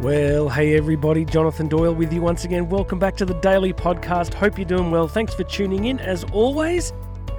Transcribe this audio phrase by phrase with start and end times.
[0.00, 2.70] Well, hey everybody, Jonathan Doyle with you once again.
[2.70, 4.32] Welcome back to the Daily Podcast.
[4.32, 5.06] Hope you're doing well.
[5.06, 6.94] Thanks for tuning in as always.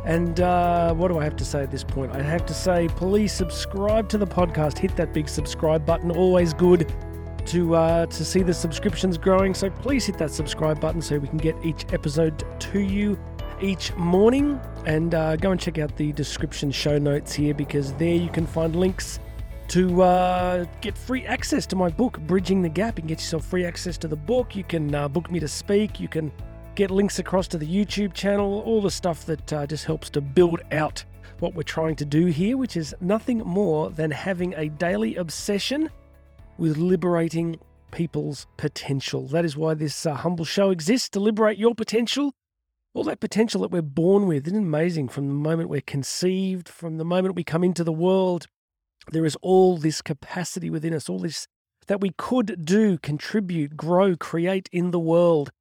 [0.05, 2.11] And uh, what do I have to say at this point?
[2.11, 4.77] I have to say, please subscribe to the podcast.
[4.77, 6.11] Hit that big subscribe button.
[6.11, 6.93] Always good
[7.47, 9.55] to uh, to see the subscriptions growing.
[9.55, 13.19] So please hit that subscribe button so we can get each episode to you
[13.59, 14.61] each morning.
[14.85, 18.45] And uh, go and check out the description show notes here because there you can
[18.45, 19.19] find links
[19.71, 22.97] to uh, get free access to my book, Bridging the Gap.
[22.97, 24.53] You can get yourself free access to the book.
[24.53, 25.97] You can uh, book me to speak.
[25.97, 26.29] You can
[26.75, 30.19] get links across to the YouTube channel, all the stuff that uh, just helps to
[30.19, 31.05] build out
[31.39, 35.89] what we're trying to do here, which is nothing more than having a daily obsession
[36.57, 37.57] with liberating
[37.91, 39.25] people's potential.
[39.27, 42.33] That is why this uh, humble show exists to liberate your potential.
[42.93, 44.47] All that potential that we're born with.
[44.47, 48.47] Isn't amazing from the moment we're conceived, from the moment we come into the world?
[49.09, 51.47] There is all this capacity within us, all this
[51.87, 55.51] that we could do, contribute, grow, create in the world.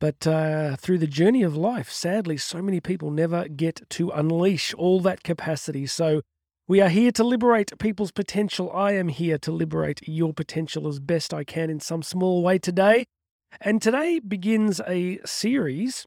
[0.00, 4.74] But uh, through the journey of life, sadly, so many people never get to unleash
[4.74, 5.86] all that capacity.
[5.86, 6.22] So
[6.66, 8.72] we are here to liberate people's potential.
[8.72, 12.58] I am here to liberate your potential as best I can in some small way
[12.58, 13.04] today.
[13.60, 16.06] And today begins a series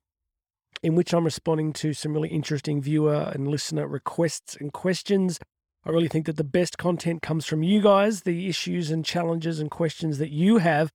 [0.82, 5.40] in which I'm responding to some really interesting viewer and listener requests and questions.
[5.86, 9.60] I really think that the best content comes from you guys, the issues and challenges
[9.60, 10.92] and questions that you have.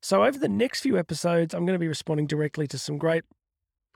[0.00, 3.24] So, over the next few episodes, I'm going to be responding directly to some great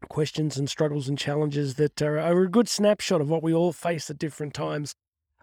[0.08, 4.10] questions and struggles and challenges that are, a good snapshot of what we all face
[4.10, 4.94] at different times.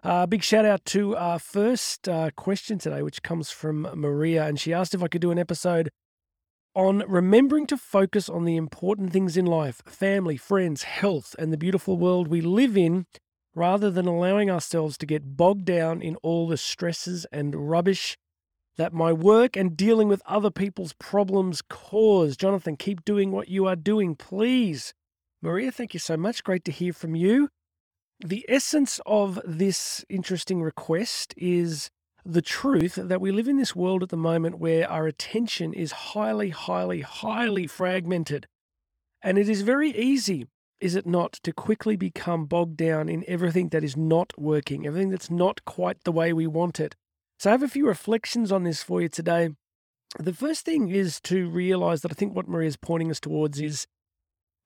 [0.04, 4.46] Uh, big shout out to our first uh, question today, which comes from Maria.
[4.46, 5.90] And she asked if I could do an episode
[6.74, 11.58] on remembering to focus on the important things in life family, friends, health, and the
[11.58, 13.06] beautiful world we live in
[13.54, 18.16] rather than allowing ourselves to get bogged down in all the stresses and rubbish
[18.76, 22.36] that my work and dealing with other people's problems cause.
[22.36, 24.94] Jonathan, keep doing what you are doing, please.
[25.42, 26.42] Maria, thank you so much.
[26.44, 27.48] Great to hear from you.
[28.24, 31.90] The essence of this interesting request is
[32.24, 35.92] the truth that we live in this world at the moment where our attention is
[35.92, 38.46] highly, highly, highly fragmented.
[39.22, 40.46] And it is very easy
[40.82, 45.10] is it not to quickly become bogged down in everything that is not working, everything
[45.10, 46.96] that's not quite the way we want it?
[47.38, 49.50] So, I have a few reflections on this for you today.
[50.18, 53.60] The first thing is to realize that I think what Maria is pointing us towards
[53.60, 53.86] is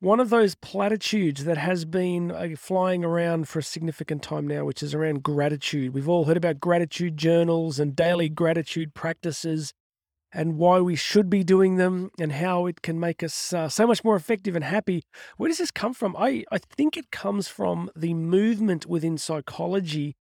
[0.00, 4.64] one of those platitudes that has been uh, flying around for a significant time now,
[4.64, 5.94] which is around gratitude.
[5.94, 9.72] We've all heard about gratitude journals and daily gratitude practices
[10.32, 13.86] and why we should be doing them and how it can make us uh, so
[13.86, 15.02] much more effective and happy.
[15.36, 16.16] Where does this come from?
[16.16, 20.16] I, I think it comes from the movement within psychology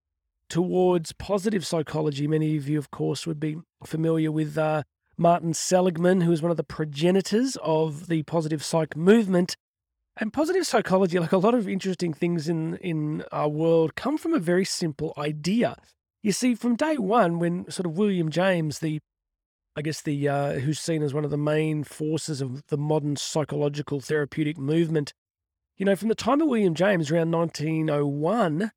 [0.49, 2.27] towards positive psychology.
[2.27, 4.83] Many of you, of course, would be familiar with uh,
[5.17, 9.55] Martin Seligman, who is one of the progenitors of the positive psych movement.
[10.17, 14.33] And positive psychology, like a lot of interesting things in, in our world, come from
[14.33, 15.75] a very simple idea.
[16.23, 19.01] You see, from day one, when sort of William James, the
[19.75, 23.18] I guess the uh, who's seen as one of the main forces of the modern
[23.18, 25.13] psychological therapeutic movement.
[25.75, 28.72] You know, from the time of William James around 1901,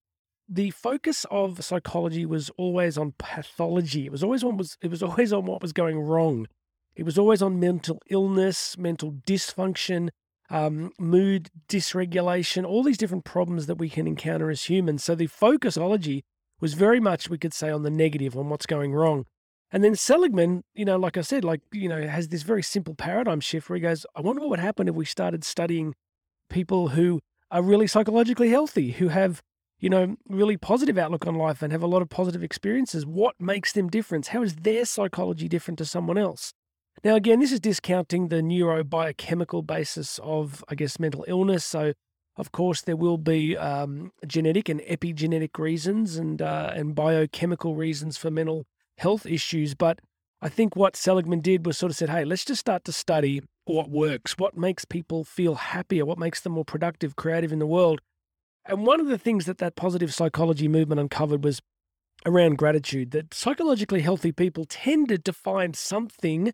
[0.48, 4.06] the focus of psychology was always on pathology.
[4.06, 6.48] It was always on was it was always on what was going wrong.
[6.96, 10.08] It was always on mental illness, mental dysfunction,
[10.50, 15.04] um, mood dysregulation, all these different problems that we can encounter as humans.
[15.04, 16.22] So the focusology
[16.60, 19.26] was very much, we could say, on the negative, on what's going wrong.
[19.70, 22.94] And then Seligman, you know, like I said, like, you know, has this very simple
[22.94, 25.94] paradigm shift where he goes, I wonder what would happen if we started studying
[26.48, 27.20] people who
[27.50, 29.42] are really psychologically healthy, who have,
[29.78, 33.04] you know, really positive outlook on life and have a lot of positive experiences.
[33.04, 34.28] What makes them different?
[34.28, 36.54] How is their psychology different to someone else?
[37.04, 41.64] Now, again, this is discounting the neurobiochemical basis of, I guess, mental illness.
[41.64, 41.92] So,
[42.36, 48.16] of course, there will be um, genetic and epigenetic reasons and uh, and biochemical reasons
[48.16, 48.64] for mental
[48.98, 49.74] health issues.
[49.74, 50.00] But
[50.40, 53.42] I think what Seligman did was sort of said, hey, let's just start to study
[53.64, 57.66] what works, what makes people feel happier, what makes them more productive, creative in the
[57.66, 58.00] world.
[58.64, 61.60] And one of the things that that positive psychology movement uncovered was
[62.26, 66.52] around gratitude, that psychologically healthy people tended to find something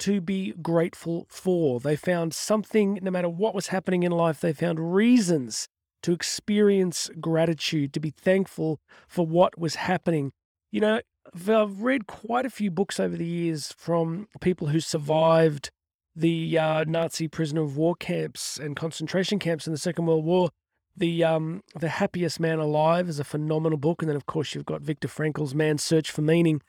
[0.00, 1.78] to be grateful for.
[1.78, 5.68] They found something, no matter what was happening in life, they found reasons
[6.02, 10.32] to experience gratitude, to be thankful for what was happening.
[10.72, 11.00] You know,
[11.32, 15.70] I've read quite a few books over the years from people who survived
[16.14, 20.50] the uh, Nazi prisoner of war camps and concentration camps in the Second World War.
[20.96, 24.66] The um, the Happiest Man Alive is a phenomenal book, and then of course you've
[24.66, 26.60] got Viktor Frankl's Man's Search for Meaning.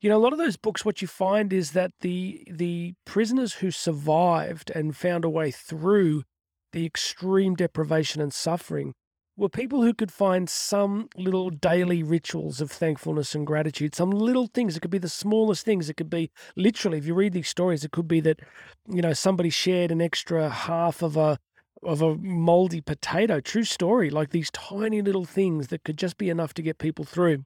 [0.00, 3.54] you know, a lot of those books, what you find is that the the prisoners
[3.54, 6.24] who survived and found a way through
[6.72, 8.94] the extreme deprivation and suffering
[9.38, 14.48] were people who could find some little daily rituals of thankfulness and gratitude, some little
[14.48, 14.76] things.
[14.76, 15.88] It could be the smallest things.
[15.88, 18.40] It could be literally, if you read these stories, it could be that,
[18.88, 21.38] you know, somebody shared an extra half of a
[21.84, 23.38] of a moldy potato.
[23.38, 24.10] True story.
[24.10, 27.44] Like these tiny little things that could just be enough to get people through.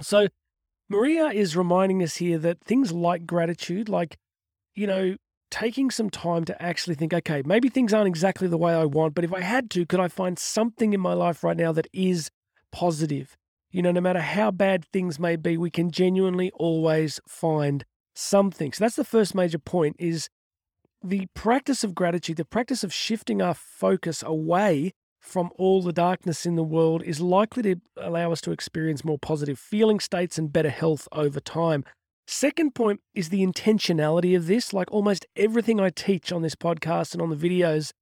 [0.00, 0.28] So
[0.88, 4.16] Maria is reminding us here that things like gratitude, like,
[4.76, 5.16] you know,
[5.54, 9.14] taking some time to actually think, okay, maybe things aren't exactly the way I want,
[9.14, 11.86] but if I had to, could I find something in my life right now that
[11.92, 12.28] is
[12.72, 13.36] positive?
[13.70, 17.84] You know, no matter how bad things may be, we can genuinely always find
[18.16, 18.72] something.
[18.72, 20.28] So that's the first major point is
[21.04, 26.44] the practice of gratitude, the practice of shifting our focus away from all the darkness
[26.44, 30.52] in the world is likely to allow us to experience more positive feeling states and
[30.52, 31.84] better health over time.
[32.26, 34.72] Second point is the intentionality of this.
[34.72, 37.92] Like almost everything I teach on this podcast and on the videos,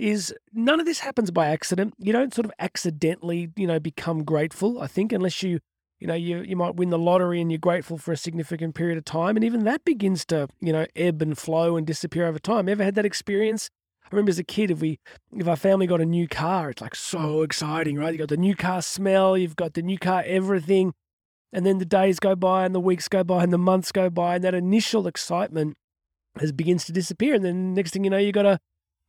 [0.00, 1.94] is none of this happens by accident.
[1.98, 5.60] You don't sort of accidentally, you know, become grateful, I think, unless you,
[5.98, 8.96] you know, you, you might win the lottery and you're grateful for a significant period
[8.96, 9.36] of time.
[9.36, 12.68] And even that begins to, you know, ebb and flow and disappear over time.
[12.68, 13.68] Ever had that experience?
[14.02, 14.98] I remember as a kid, if we,
[15.36, 18.12] if our family got a new car, it's like so exciting, right?
[18.12, 20.94] You got the new car smell, you've got the new car everything,
[21.52, 24.10] and then the days go by, and the weeks go by, and the months go
[24.10, 25.76] by, and that initial excitement
[26.38, 28.60] has begins to disappear, and then next thing you know, you got a,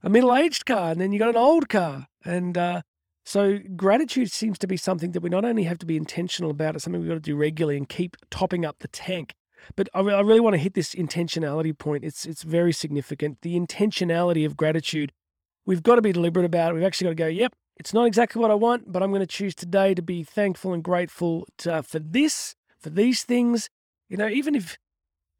[0.03, 2.81] a middle aged car, and then you got an old car, and uh,
[3.25, 6.75] so gratitude seems to be something that we not only have to be intentional about,
[6.75, 9.33] it's something we've got to do regularly and keep topping up the tank.
[9.75, 12.03] But I, I really want to hit this intentionality point.
[12.03, 13.37] It's it's very significant.
[13.41, 15.11] The intentionality of gratitude.
[15.65, 16.73] We've got to be deliberate about it.
[16.73, 19.21] We've actually got to go, yep, it's not exactly what I want, but I'm going
[19.21, 23.71] to choose today to be thankful and grateful to, uh, for this, for these things.
[24.07, 24.77] You know, even if,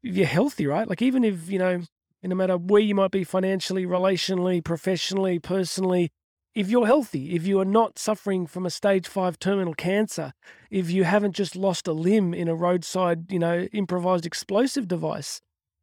[0.02, 0.88] if you're healthy, right?
[0.88, 1.82] Like even if, you know,
[2.20, 6.10] no matter where you might be financially, relationally, professionally, personally,
[6.52, 10.32] if you're healthy, if you are not suffering from a stage five terminal cancer,
[10.68, 15.40] if you haven't just lost a limb in a roadside, you know, improvised explosive device,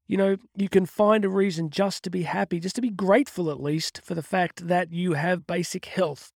[0.10, 3.50] you know, you can find a reason just to be happy, just to be grateful
[3.50, 6.34] at least for the fact that you have basic health.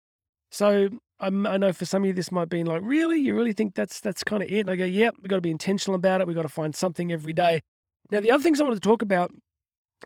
[0.51, 0.89] So
[1.21, 3.75] I'm, i know for some of you this might be like, really, you really think
[3.75, 4.61] that's that's kind of it?
[4.61, 6.27] And I go, yep, we've got to be intentional about it.
[6.27, 7.63] We've got to find something every day.
[8.11, 9.31] Now, the other things I wanted to talk about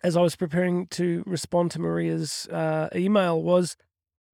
[0.03, 3.77] as I was preparing to respond to Maria's uh, email was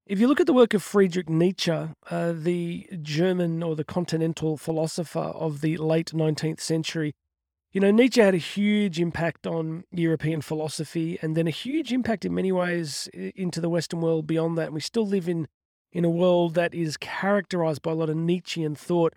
[0.07, 4.57] if you look at the work of Friedrich Nietzsche, uh, the German or the continental
[4.57, 7.13] philosopher of the late 19th century,
[7.71, 12.25] you know, Nietzsche had a huge impact on European philosophy and then a huge impact
[12.25, 14.65] in many ways into the Western world beyond that.
[14.65, 15.47] And we still live in,
[15.91, 19.13] in a world that is characterized by a lot of Nietzschean thought.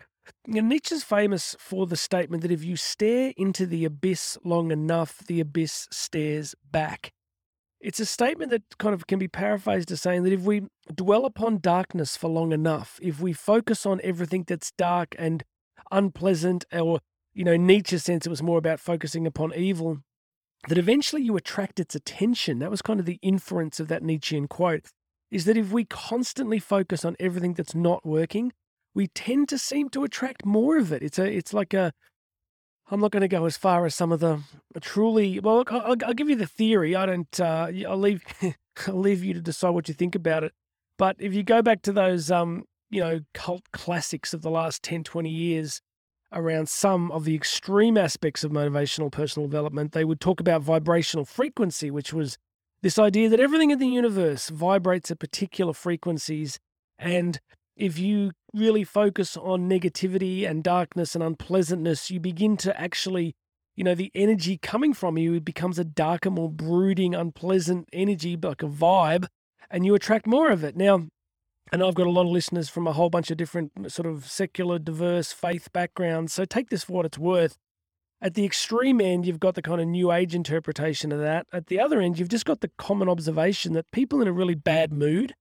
[0.46, 4.70] You know, Nietzsche's famous for the statement that if you stare into the abyss long
[4.70, 7.12] enough, the abyss stares back.
[7.80, 10.62] It's a statement that kind of can be paraphrased as saying that if we
[10.94, 15.44] dwell upon darkness for long enough, if we focus on everything that's dark and
[15.90, 17.00] unpleasant, or,
[17.34, 19.98] you know, Nietzsche's sense it was more about focusing upon evil,
[20.68, 22.58] that eventually you attract its attention.
[22.58, 24.86] That was kind of the inference of that Nietzschean quote
[25.30, 28.52] is that if we constantly focus on everything that's not working,
[28.94, 31.02] we tend to seem to attract more of it.
[31.02, 31.92] It's a, it's like a,
[32.90, 34.40] I'm not going to go as far as some of the
[34.80, 35.40] truly.
[35.40, 36.94] Well, I'll, I'll give you the theory.
[36.94, 37.40] I don't.
[37.40, 38.22] Uh, I'll leave.
[38.86, 40.52] I'll leave you to decide what you think about it.
[40.98, 44.82] But if you go back to those, um, you know, cult classics of the last
[44.82, 45.80] 10, 20 years
[46.32, 51.24] around some of the extreme aspects of motivational personal development, they would talk about vibrational
[51.24, 52.36] frequency, which was
[52.84, 56.60] this idea that everything in the universe vibrates at particular frequencies,
[56.98, 57.40] and
[57.78, 63.34] if you really focus on negativity and darkness and unpleasantness, you begin to actually,
[63.74, 68.62] you know, the energy coming from you becomes a darker, more brooding, unpleasant energy, like
[68.62, 69.28] a vibe,
[69.70, 70.76] and you attract more of it.
[70.76, 71.06] Now,
[71.72, 74.26] and I've got a lot of listeners from a whole bunch of different sort of
[74.26, 76.34] secular, diverse faith backgrounds.
[76.34, 77.56] So take this for what it's worth.
[78.24, 81.46] At the extreme end, you've got the kind of new age interpretation of that.
[81.52, 84.54] At the other end, you've just got the common observation that people in a really
[84.54, 85.34] bad mood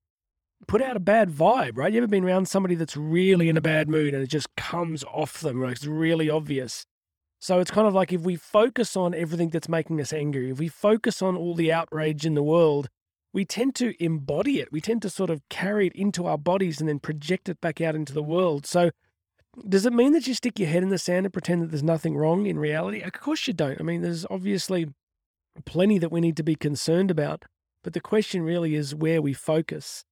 [0.67, 1.93] put out a bad vibe, right?
[1.93, 5.05] You ever been around somebody that's really in a bad mood and it just comes
[5.05, 5.71] off them, right?
[5.71, 6.85] It's really obvious.
[7.39, 10.59] So it's kind of like if we focus on everything that's making us angry, if
[10.59, 12.89] we focus on all the outrage in the world,
[13.31, 14.73] we tend to embody it.
[14.73, 17.79] We tend to sort of carry it into our bodies and then project it back
[17.79, 18.65] out into the world.
[18.65, 18.91] So
[19.67, 21.83] does it mean that you stick your head in the sand and pretend that there's
[21.83, 23.01] nothing wrong in reality?
[23.01, 23.79] Of course you don't.
[23.79, 24.87] I mean, there's obviously
[25.65, 27.45] plenty that we need to be concerned about.
[27.83, 30.03] But the question really is where we focus.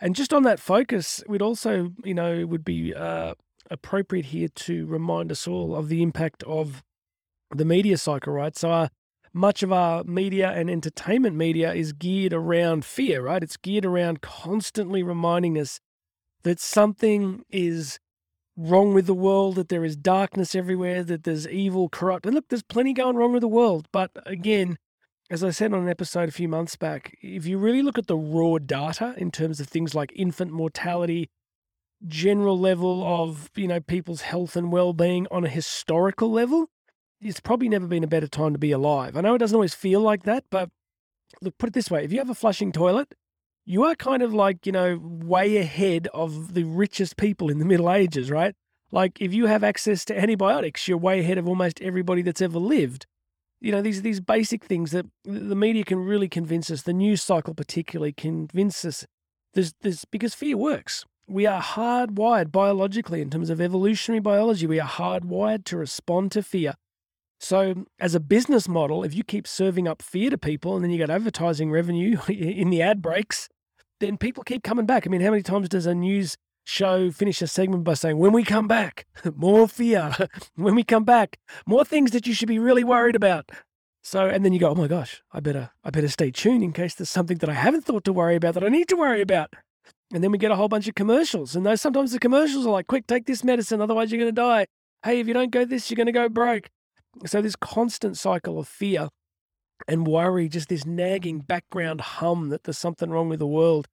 [0.00, 3.34] And just on that focus, we'd also, you know, would be uh,
[3.70, 6.82] appropriate here to remind us all of the impact of
[7.54, 8.56] the media cycle, right?
[8.56, 8.90] So our,
[9.32, 13.42] much of our media and entertainment media is geared around fear, right?
[13.42, 15.80] It's geared around constantly reminding us
[16.44, 17.98] that something is
[18.60, 22.26] wrong with the world, that there is darkness everywhere, that there's evil, corrupt.
[22.26, 23.86] And look, there's plenty going wrong with the world.
[23.92, 24.78] But again,
[25.30, 28.08] as I said on an episode a few months back, if you really look at
[28.08, 31.30] the raw data in terms of things like infant mortality,
[32.06, 36.66] general level of, you know, people's health and well-being on a historical level,
[37.20, 39.16] it's probably never been a better time to be alive.
[39.16, 40.70] I know it doesn't always feel like that, but
[41.42, 43.14] look, put it this way, if you have a flushing toilet,
[43.68, 47.66] you are kind of like, you know, way ahead of the richest people in the
[47.66, 48.54] Middle Ages, right?
[48.90, 52.58] Like if you have access to antibiotics, you're way ahead of almost everybody that's ever
[52.58, 53.04] lived.
[53.60, 57.20] You know, these these basic things that the media can really convince us, the news
[57.20, 59.04] cycle particularly convince us
[59.52, 59.74] there's
[60.06, 61.04] because fear works.
[61.26, 64.66] We are hardwired biologically in terms of evolutionary biology.
[64.66, 66.72] We are hardwired to respond to fear.
[67.38, 70.90] So, as a business model, if you keep serving up fear to people and then
[70.90, 73.50] you get advertising revenue in the ad breaks,
[74.00, 75.06] then people keep coming back.
[75.06, 76.36] I mean, how many times does a news
[76.68, 80.14] show finish a segment by saying, when we come back, more fear.
[80.54, 83.50] when we come back, more things that you should be really worried about.
[84.02, 86.72] So, and then you go, oh my gosh, I better, I better stay tuned in
[86.72, 89.22] case there's something that I haven't thought to worry about that I need to worry
[89.22, 89.52] about.
[90.12, 91.56] And then we get a whole bunch of commercials.
[91.56, 94.40] And those sometimes the commercials are like, quick, take this medicine, otherwise you're going to
[94.40, 94.66] die.
[95.04, 96.68] Hey, if you don't go this, you're going to go broke.
[97.26, 99.08] So, this constant cycle of fear
[99.86, 103.86] and worry, just this nagging background hum that there's something wrong with the world.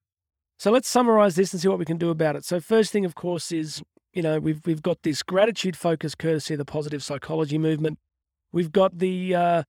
[0.58, 2.46] So let's summarize this and see what we can do about it.
[2.46, 6.54] So first thing, of course, is you know we've we've got this gratitude focus, courtesy
[6.54, 8.00] of the positive psychology movement.
[8.52, 9.64] We've got the uh,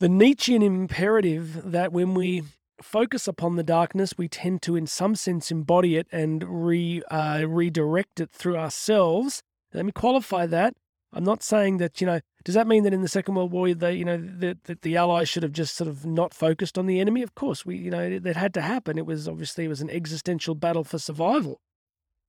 [0.00, 2.42] the Nietzschean imperative that when we
[2.82, 7.44] focus upon the darkness, we tend to, in some sense, embody it and re uh,
[7.46, 9.42] redirect it through ourselves.
[9.72, 10.74] Let me qualify that.
[11.12, 13.74] I'm not saying that, you know, does that mean that in the Second World War,
[13.74, 17.00] they, you know, that, the Allies should have just sort of not focused on the
[17.00, 17.22] enemy?
[17.22, 18.96] Of course, we, you know, that had to happen.
[18.96, 21.60] It was obviously it was an existential battle for survival.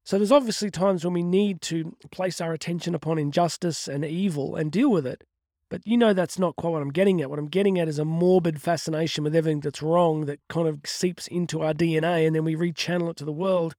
[0.04, 4.56] So there's obviously times when we need to place our attention upon injustice and evil
[4.56, 5.24] and deal with it.
[5.70, 7.30] But you know that's not quite what I'm getting at.
[7.30, 10.80] What I'm getting at is a morbid fascination with everything that's wrong that kind of
[10.86, 13.76] seeps into our DNA and then we rechannel it to the world.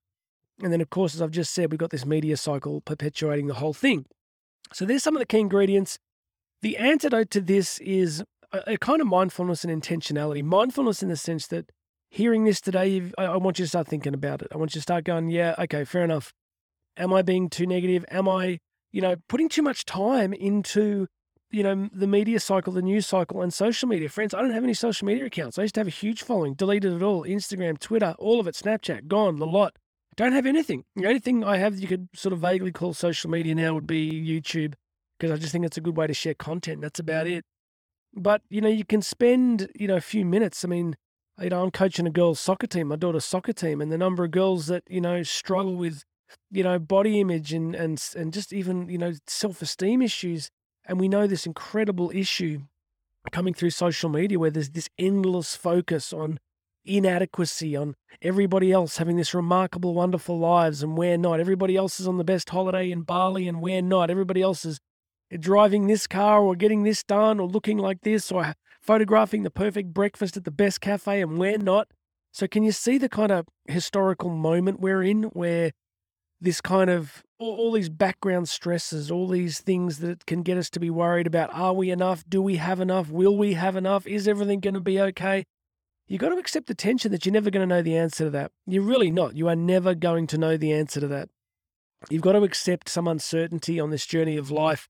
[0.62, 3.54] And then, of course, as I've just said, we've got this media cycle perpetuating the
[3.54, 4.06] whole thing.
[4.74, 5.98] So there's some of the key ingredients.
[6.62, 10.42] The antidote to this is a, a kind of mindfulness and intentionality.
[10.42, 11.70] Mindfulness in the sense that
[12.10, 14.48] hearing this today, I, I want you to start thinking about it.
[14.52, 16.32] I want you to start going, yeah, okay, fair enough.
[16.96, 18.04] Am I being too negative?
[18.10, 18.58] Am I,
[18.92, 21.06] you know, putting too much time into
[21.52, 24.08] you know, the media cycle, the news cycle, and social media.
[24.08, 25.58] Friends, I don't have any social media accounts.
[25.58, 27.24] I used to have a huge following, deleted it all.
[27.24, 29.76] Instagram, Twitter, all of it, Snapchat, gone, the lot.
[30.16, 30.84] Don't have anything.
[30.94, 33.86] The only thing I have you could sort of vaguely call social media now would
[33.86, 34.74] be YouTube,
[35.18, 36.82] because I just think it's a good way to share content.
[36.82, 37.44] That's about it.
[38.14, 40.64] But, you know, you can spend, you know, a few minutes.
[40.64, 40.96] I mean,
[41.40, 44.22] you know, I'm coaching a girls' soccer team, my daughter's soccer team, and the number
[44.22, 46.04] of girls that, you know, struggle with,
[46.50, 50.50] you know, body image and and and just even, you know, self-esteem issues.
[50.84, 52.62] And we know this incredible issue
[53.30, 56.38] coming through social media where there's this endless focus on
[56.84, 61.40] inadequacy on everybody else having this remarkable, wonderful lives and we're not.
[61.40, 64.10] Everybody else is on the best holiday in Bali and we're not.
[64.10, 64.80] Everybody else is
[65.38, 69.94] driving this car or getting this done or looking like this or photographing the perfect
[69.94, 71.88] breakfast at the best cafe and we're not.
[72.32, 75.72] So, can you see the kind of historical moment we're in where
[76.40, 80.70] this kind of all, all, these background stresses, all these things that can get us
[80.70, 82.24] to be worried about are we enough?
[82.28, 83.10] Do we have enough?
[83.10, 84.06] Will we have enough?
[84.06, 85.44] Is everything going to be okay?
[86.08, 88.30] You got to accept the tension that you're never going to know the answer to
[88.30, 88.52] that.
[88.66, 89.36] You're really not.
[89.36, 91.28] You are never going to know the answer to that.
[92.10, 94.88] You've got to accept some uncertainty on this journey of life.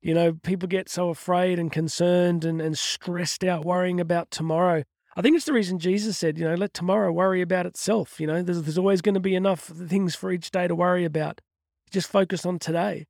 [0.00, 4.84] You know, people get so afraid and concerned and, and stressed out, worrying about tomorrow.
[5.16, 8.20] I think it's the reason Jesus said, you know, let tomorrow worry about itself.
[8.20, 11.04] You know, there's, there's always going to be enough things for each day to worry
[11.04, 11.40] about.
[11.90, 13.06] Just focus on today.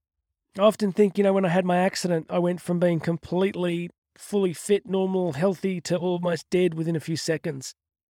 [0.58, 3.90] I often think, you know, when I had my accident, I went from being completely
[4.16, 7.74] fully fit, normal, healthy to almost dead within a few seconds.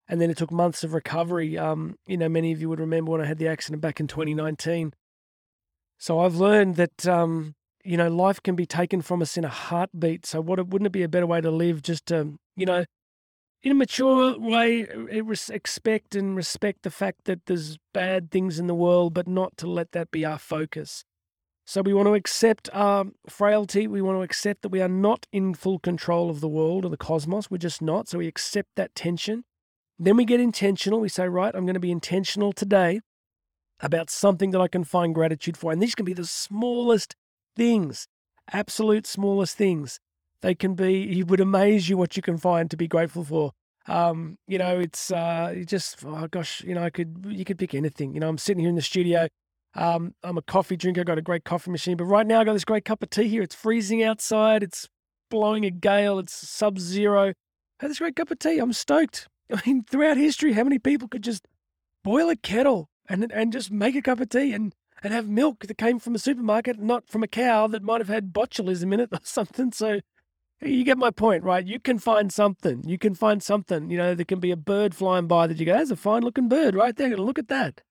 [0.07, 1.57] And then it took months of recovery.
[1.57, 4.07] Um, you know, many of you would remember when I had the accident back in
[4.07, 4.93] 2019.
[5.97, 9.49] So I've learned that, um, you know, life can be taken from us in a
[9.49, 10.25] heartbeat.
[10.25, 12.85] So what wouldn't it be a better way to live just to, you know,
[13.63, 14.85] in a mature way,
[15.49, 19.67] expect and respect the fact that there's bad things in the world, but not to
[19.67, 21.03] let that be our focus.
[21.67, 23.87] So we want to accept our frailty.
[23.87, 26.89] We want to accept that we are not in full control of the world or
[26.89, 27.49] the cosmos.
[27.49, 28.07] We're just not.
[28.07, 29.43] So we accept that tension.
[29.97, 30.99] Then we get intentional.
[30.99, 33.01] We say, right, I'm going to be intentional today
[33.79, 35.71] about something that I can find gratitude for.
[35.71, 37.15] And these can be the smallest
[37.55, 38.07] things,
[38.53, 39.99] absolute smallest things.
[40.41, 43.51] They can be, it would amaze you what you can find to be grateful for.
[43.87, 47.75] Um, you know, it's uh, just oh gosh, you know, I could you could pick
[47.75, 48.15] anything.
[48.15, 49.27] You know, I'm sitting here in the studio.
[49.75, 51.01] Um, I'm a coffee drinker.
[51.01, 53.09] I've Got a great coffee machine, but right now I've got this great cup of
[53.09, 53.43] tea here.
[53.43, 54.63] It's freezing outside.
[54.63, 54.87] It's
[55.29, 56.17] blowing a gale.
[56.17, 57.29] It's sub-zero.
[57.29, 57.33] I
[57.79, 58.59] had this great cup of tea.
[58.59, 59.27] I'm stoked.
[59.53, 61.45] I mean, throughout history, how many people could just
[62.03, 65.67] boil a kettle and and just make a cup of tea and and have milk
[65.67, 68.99] that came from a supermarket, not from a cow that might have had botulism in
[68.99, 69.71] it or something.
[69.71, 69.99] So
[70.61, 71.65] you get my point, right?
[71.65, 72.83] You can find something.
[72.87, 73.89] You can find something.
[73.91, 76.23] You know, there can be a bird flying by that you go, "That's a fine
[76.23, 77.17] looking bird right there.
[77.17, 77.81] Look at that."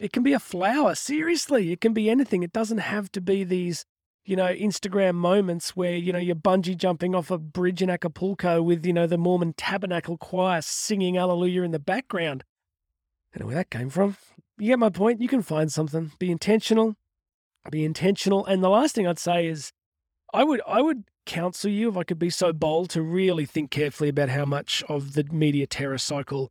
[0.00, 0.94] It can be a flower.
[0.94, 2.42] Seriously, it can be anything.
[2.42, 3.84] It doesn't have to be these,
[4.24, 8.62] you know, Instagram moments where you know you're bungee jumping off a bridge in Acapulco
[8.62, 12.44] with you know the Mormon Tabernacle Choir singing Alleluia in the background.
[13.34, 14.16] I don't know where that came from.
[14.58, 15.20] You get my point.
[15.20, 16.12] You can find something.
[16.18, 16.96] Be intentional.
[17.70, 18.46] Be intentional.
[18.46, 19.70] And the last thing I'd say is,
[20.32, 23.70] I would I would counsel you, if I could be so bold, to really think
[23.70, 26.50] carefully about how much of the media terror cycle,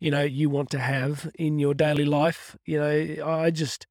[0.00, 2.56] you know, you want to have in your daily life.
[2.64, 3.86] You know, I just,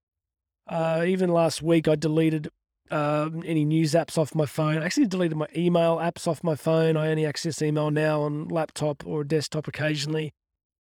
[0.68, 2.50] uh, even last week, I deleted
[2.90, 4.78] uh, any news apps off my phone.
[4.78, 6.98] I actually deleted my email apps off my phone.
[6.98, 10.34] I only access email now on laptop or desktop occasionally.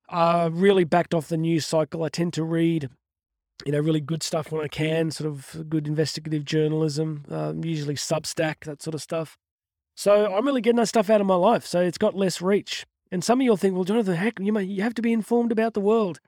[0.10, 2.04] Uh, really backed off the news cycle.
[2.04, 2.90] I tend to read
[3.66, 7.96] you know, really good stuff when I can, sort of good investigative journalism, um, usually
[7.96, 9.38] Substack, that sort of stuff.
[9.96, 11.66] So I'm really getting that stuff out of my life.
[11.66, 12.86] So it's got less reach.
[13.12, 15.74] And some of you'll think, well, Jonathan, heck, you, you have to be informed about
[15.74, 16.20] the world.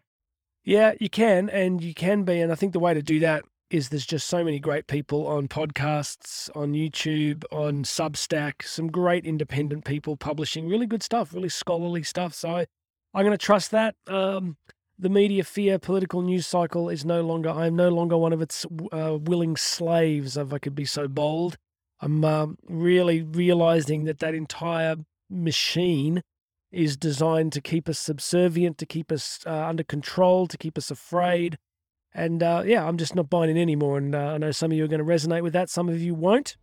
[0.63, 2.39] Yeah, you can, and you can be.
[2.39, 5.27] And I think the way to do that is there's just so many great people
[5.27, 11.49] on podcasts, on YouTube, on Substack, some great independent people publishing really good stuff, really
[11.49, 12.33] scholarly stuff.
[12.33, 12.65] So I,
[13.13, 13.95] I'm going to trust that.
[14.07, 14.57] Um,
[14.99, 18.41] the media fear political news cycle is no longer, I am no longer one of
[18.41, 21.57] its uh, willing slaves, if I could be so bold.
[21.99, 24.95] I'm uh, really realizing that that entire
[25.29, 26.21] machine
[26.71, 30.91] is designed to keep us subservient, to keep us uh, under control, to keep us
[30.91, 31.57] afraid.
[32.13, 33.97] And uh, yeah, I'm just not buying it anymore.
[33.97, 35.99] And uh, I know some of you are going to resonate with that, some of
[36.01, 36.57] you won't.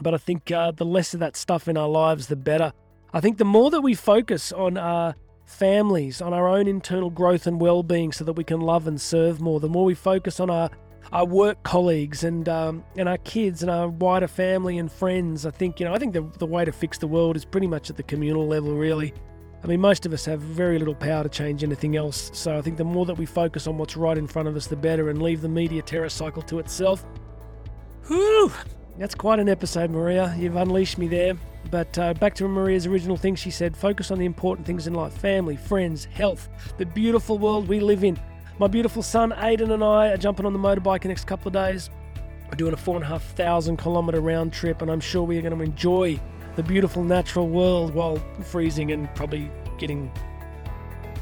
[0.00, 2.72] But I think uh, the less of that stuff in our lives, the better.
[3.12, 5.14] I think the more that we focus on our
[5.48, 9.00] families, on our own internal growth and well being so that we can love and
[9.00, 9.60] serve more.
[9.60, 10.70] The more we focus on our,
[11.12, 15.50] our work colleagues and um, and our kids and our wider family and friends, I
[15.50, 17.90] think, you know, I think the, the way to fix the world is pretty much
[17.90, 19.14] at the communal level, really.
[19.62, 22.30] I mean, most of us have very little power to change anything else.
[22.32, 24.68] So I think the more that we focus on what's right in front of us,
[24.68, 27.04] the better, and leave the media terror cycle to itself.
[28.06, 28.52] Whew!
[28.98, 30.34] That's quite an episode, Maria.
[30.38, 31.36] You've unleashed me there.
[31.70, 34.94] But uh, back to Maria's original thing, she said, focus on the important things in
[34.94, 38.18] life family, friends, health, the beautiful world we live in.
[38.60, 41.52] My beautiful son Aiden and I are jumping on the motorbike the next couple of
[41.52, 41.90] days.
[42.46, 45.38] We're doing a four and a half thousand kilometre round trip, and I'm sure we
[45.38, 46.20] are going to enjoy
[46.56, 50.10] the beautiful natural world while freezing and probably getting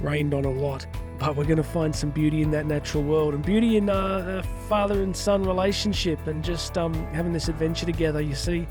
[0.00, 0.86] rained on a lot.
[1.18, 4.42] But we're going to find some beauty in that natural world and beauty in uh,
[4.42, 8.22] a father and son relationship and just um, having this adventure together.
[8.22, 8.66] You see,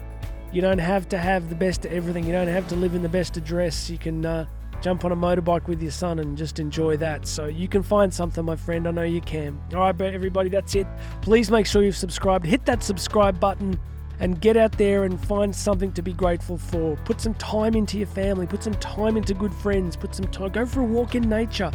[0.51, 2.23] you don't have to have the best of everything.
[2.23, 3.91] You don't have to live in the best address.
[3.91, 4.47] You can uh,
[4.85, 7.27] jump on a motorbike with your son and just enjoy that.
[7.27, 8.87] So you can find something, my friend.
[8.87, 9.59] I know you can.
[9.73, 10.85] All right, but everybody, that's it.
[11.23, 12.45] Please make sure you've subscribed.
[12.45, 13.79] Hit that subscribe button
[14.19, 16.95] and get out there and find something to be grateful for.
[16.97, 18.45] Put some time into your family.
[18.45, 19.95] Put some time into good friends.
[19.95, 20.51] Put some time.
[20.51, 21.71] Go for a walk in nature.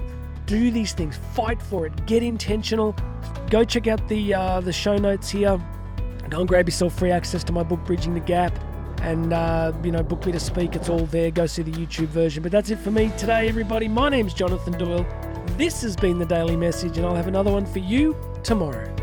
[0.47, 1.19] Do these things.
[1.35, 2.07] Fight for it.
[2.07, 2.95] Get intentional.
[3.51, 5.61] Go check out the uh, the show notes here.
[6.29, 8.57] Go and grab yourself free access to my book, Bridging the Gap
[9.03, 10.77] and uh, you know book me to speak.
[10.77, 11.31] It's all there.
[11.31, 12.43] Go see the youtube version.
[12.43, 13.89] But that's it for me today everybody.
[13.89, 15.07] My name's jonathan doyle.
[15.57, 19.00] This has been the daily message and i'll have another one for you tomorrow